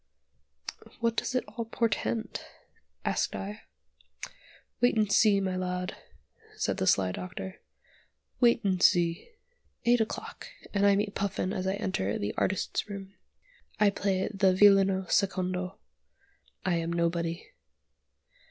"What 0.99 1.15
does 1.15 1.35
it 1.35 1.43
all 1.47 1.63
portend?" 1.65 2.41
asked 3.05 3.35
I. 3.35 3.61
"Wait 4.81 4.97
and 4.97 5.11
see, 5.11 5.39
my 5.39 5.55
lad," 5.55 5.95
said 6.55 6.77
the 6.77 6.87
sly 6.87 7.11
Doctor. 7.11 7.61
"Wait 8.39 8.63
and 8.63 8.81
see." 8.81 9.29
Eight 9.85 10.01
o'clock! 10.01 10.47
and 10.73 10.87
I 10.87 10.95
meet 10.95 11.13
Puffin 11.13 11.53
as 11.53 11.67
I 11.67 11.75
enter 11.75 12.17
the 12.17 12.33
"Artists' 12.35 12.89
Room." 12.89 13.13
I 13.79 13.91
play 13.91 14.27
the 14.33 14.53
violino 14.55 15.05
secondo. 15.07 15.77
I 16.65 16.77
am 16.77 16.91
nobody. 16.91 17.51